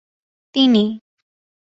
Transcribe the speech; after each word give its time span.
তিনি 0.55 0.83